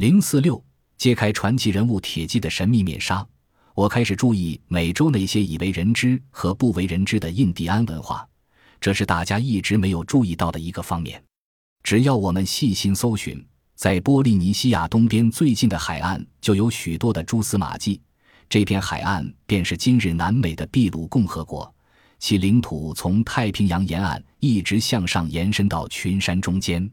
[0.00, 0.64] 零四六
[0.96, 3.22] 揭开传奇人物铁骑的神秘面纱，
[3.74, 8.26] 我开始注意美洲那些已为人知和不为人知的印第安文化，
[8.80, 11.22] 这是大家一直没有注意到的一个方面。
[11.82, 18.00] 只要我们细心搜寻，在波利尼西亚东边最近的海岸就有许多的蛛丝马迹。
[18.48, 21.70] 这片海岸便是今日南美的秘鲁共和国，
[22.18, 26.90] 其领土从太平洋沿岸一直向上延伸到群山中间。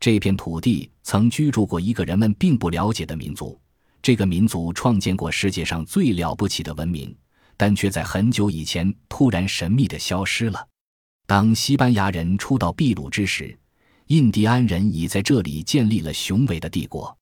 [0.00, 3.60] 这片土地曾居住过一个人们并不了解的民族，
[4.00, 7.14] 这个民族创建过世界上最了不起的文明，
[7.56, 10.66] 但却在很久以前突然神秘地消失了。
[11.26, 13.58] 当西班牙人初到秘鲁之时，
[14.06, 17.16] 印第安人已在这里建立了雄伟的帝国。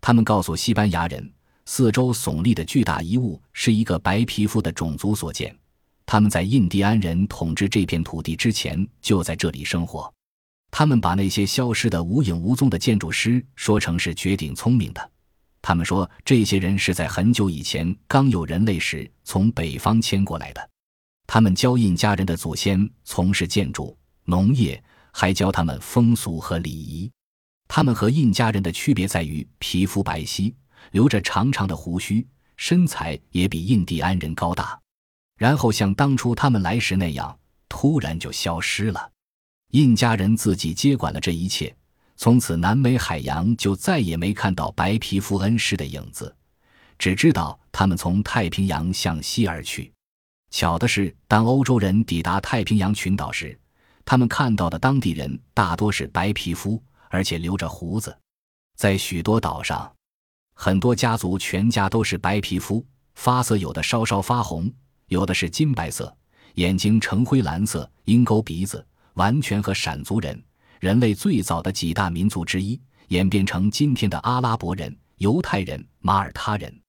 [0.00, 1.32] 他们告诉西班牙人。
[1.66, 5.56] 四周耸立的巨大遗物是一个白皮肤的种族所建，
[6.04, 10.12] 他们在印第安人统治这片土地之前就在这里生活。
[10.76, 15.10] 他们把那些消失的无影无踪的建筑师说成是绝顶聪明的。
[15.62, 20.68] 他们说这些人是在很久以前刚有人类时从北方迁过来的。
[21.28, 27.08] 他们教印加人的祖先从事建筑、农业，还教他们风俗和礼仪。
[27.68, 30.52] 他们和印加人的区别在于皮肤白皙。
[30.90, 34.76] 留着长长的胡须，身材也比印第安人高大，
[35.38, 39.12] 然后像当初他们来时那样，突然就消失了。
[39.74, 41.74] 印加人自己接管了这一切，
[42.16, 46.32] 从此南美海洋就再也没看到白皮肤恩师的影子，
[46.96, 49.92] 只知道他们从太平洋向西而去。
[50.52, 53.58] 巧的是，当欧洲人抵达太平洋群岛时，
[54.04, 56.80] 他们看到的当地人大多是白皮肤，
[57.10, 58.16] 而且留着胡子，
[58.76, 59.92] 在许多岛上。
[60.54, 62.86] 很多家族全家都是白皮肤，
[63.16, 64.72] 发色有的稍稍发红，
[65.08, 66.16] 有的是金白色，
[66.54, 70.40] 眼睛呈灰蓝色，鹰钩鼻子，完全和闪族人——
[70.80, 76.80] 人类最早的几大民族之一——演变成今天的阿拉伯人、犹太人、马耳他人、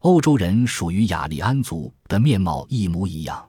[0.00, 3.48] 欧洲人属于雅利安族的面貌一模一样。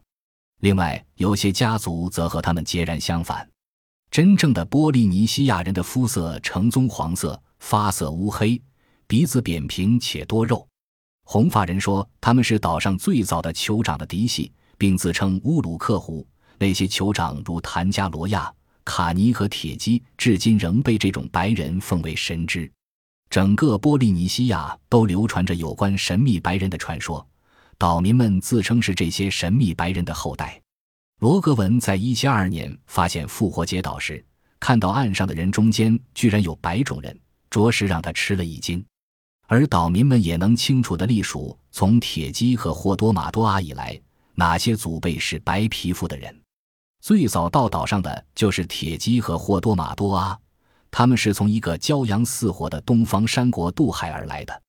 [0.61, 3.47] 另外，有些家族则和他们截然相反。
[4.09, 8.61] 真正的波利尼西亚人的肤色呈棕黄色，发色乌黑。
[9.07, 10.65] 鼻子扁平且多肉，
[11.25, 16.25] 红发人说他们是岛上最早的酋长的嫡系，并自称乌鲁克胡。
[16.57, 18.51] 那些酋长如谭加罗亚、
[18.83, 22.71] 卡尼和铁基，至今仍被这种白人奉为神之。
[23.29, 27.25] 整个波利尼西亚都流传着有关神秘白人的传说，
[27.77, 30.61] 岛民们自称是这些神秘白人的后代。
[31.19, 34.23] 罗格文在一七二二年发现复活节岛时，
[34.59, 37.17] 看到岸上的人中间居然有白种人，
[37.49, 38.83] 着实让他吃了一惊。
[39.47, 43.99] 而岛民们也能清楚地隶属从铁基和霍多马多阿以来
[44.33, 46.35] 哪些祖辈是白皮肤的人。
[47.05, 50.35] 最早到岛上的就是铁基和霍多马多阿，
[50.89, 54.63] 他们是从一个骄阳似火的东方山国渡海而来的。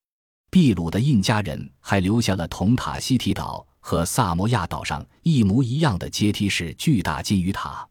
[0.50, 7.88] 秘鲁的印加人还留下了同塔西提岛和萨摩亚岛上一模一样的阶梯式巨大金鱼塔。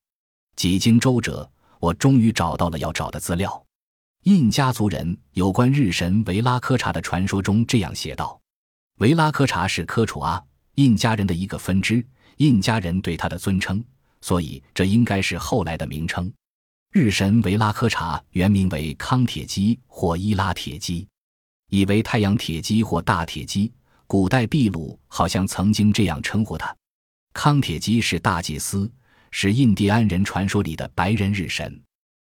[0.55, 3.65] 几经周折，我终于找到了要找的资料。
[4.25, 8.39] 印加族人有关日神维拉科查的传说中这样写道
[9.01, 10.39] ：“维拉科查是科楚阿
[10.75, 12.05] 印加人的一个分支，
[12.37, 13.83] 印加人对他的尊称，
[14.25, 16.33] 所以这应该是后来的名称。
[16.91, 21.07] 日神维拉科查原名为康铁基或伊拉铁基，
[21.69, 23.71] 以为太阳铁基或大铁基。
[24.07, 26.75] 古代秘鲁好像曾经这样称呼他。
[27.33, 28.91] 康铁基是大祭司，
[29.29, 31.79] 是印第安人传说里的白人日神。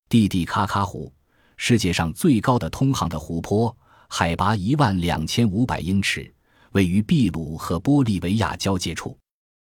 [0.09, 1.13] 蒂蒂卡卡湖。”
[1.59, 3.77] 世界上最高的通航的湖泊，
[4.09, 6.35] 海拔一万两千五百英尺，
[6.71, 9.19] 位于秘鲁和玻利维亚交界处。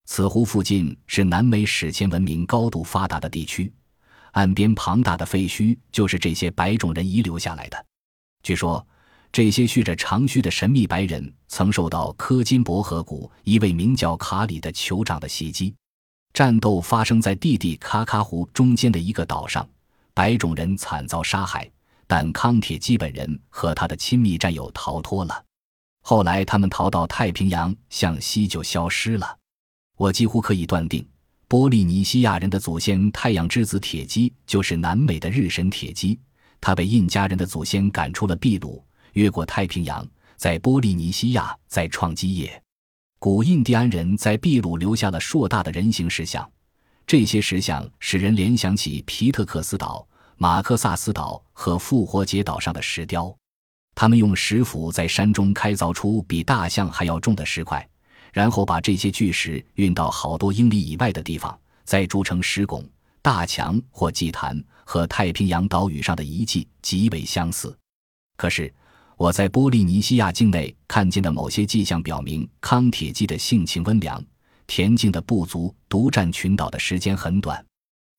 [0.04, 3.72] 此湖附近是南美史前文明高度发达的地区，
[4.32, 7.86] 岸边庞大的废墟就是这些白种人遗留下来的。
[8.42, 8.86] 据说，
[9.30, 15.74] 这些蓄着长须的神秘白人曾受到科金博河谷一位名叫卡里的酋长的袭击。
[16.34, 19.68] 战斗发生在蒂蒂卡卡湖中间的一个岛上，
[20.12, 21.70] 白种人惨遭杀害。
[22.06, 25.42] 但康铁基本人和他的亲密战友逃脱了，
[26.02, 29.38] 后来他们逃到太平洋向西就消失了。
[29.96, 31.06] 我几乎可以断定，
[31.48, 36.18] 波利尼西亚人的祖先太阳之子铁基就是南美的日神铁基。
[36.60, 40.06] 他被印加人的祖先赶出了秘鲁，越过太平洋，
[40.36, 42.62] 在波利尼西亚再创基业。
[43.18, 46.48] 古印第安人在秘鲁留下了硕大的人形石像，
[47.06, 50.06] 这些石像使人联想起皮特克斯岛。
[50.38, 53.32] 马克萨斯岛和复活节岛上的石雕，
[53.94, 57.88] 他们用石斧在山中开凿出比大象还要重的石块，
[58.32, 62.84] 然后把这些巨石运到好多英里以外的地方，再筑成石拱、
[63.20, 67.76] 大墙或祭坛，和太平洋岛屿上的遗迹极为相似。
[68.36, 68.72] 可是，
[69.16, 74.24] 我在波利尼西亚境内看见的某些迹象表明，康铁基的性情温良，
[74.66, 77.64] 恬静的部族独占群岛的时间很短。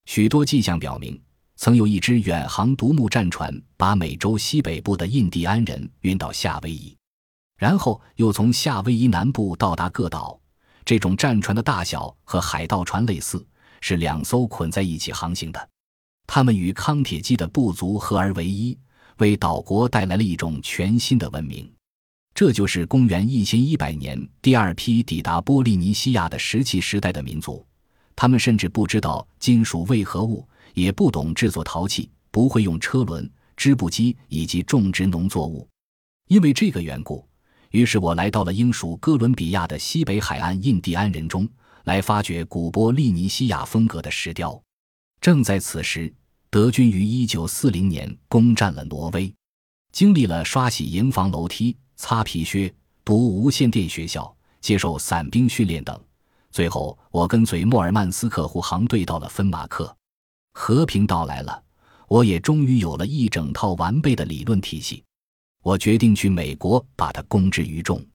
[0.05, 1.19] 许多迹象表明，
[1.55, 6.95] 曾有一支远航独木战船把美洲西北部的印第安人运到夏威夷，
[7.57, 10.39] 然后又从夏威夷南部到达各岛。
[10.85, 13.45] 这种战船的大小和海盗船类似，
[13.81, 15.69] 是两艘捆在一起航行的。
[16.27, 18.77] 他们与康铁基的部族合而为一。
[19.17, 21.71] 为岛国带来了一种全新的文明，
[22.33, 27.63] 这就是公元一千一百年第二批抵达波利尼西亚的石器时代的民族。
[28.15, 35.67] 他们甚至不知道金属为何物，也不懂制作陶器，不会用车轮、织布机以及种植农作物。
[36.27, 37.23] 因为这个缘故，
[37.73, 41.47] 于是我来到了英属哥伦比亚的西北海岸印第安人中，
[41.83, 44.59] 来发掘古波利尼西亚风格的石雕。
[45.21, 46.11] 正在此时。
[46.51, 49.33] 德军于一九四零年攻占了挪威，
[49.91, 52.71] 经历了刷洗营房楼梯、擦皮靴、
[53.03, 54.31] 读无线电学校、
[54.61, 55.99] 接受伞兵训练等，
[56.51, 59.97] 最后我跟随莫尔曼斯克护航队到了芬马克。
[60.53, 61.63] 和平到来了，
[62.07, 65.03] 我也终于有了一整套完备的理论体系。
[65.63, 68.05] 我决定去美国把它公之于众。